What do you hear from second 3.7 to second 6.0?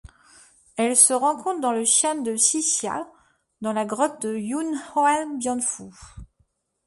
la grotte Yunhuabianfu.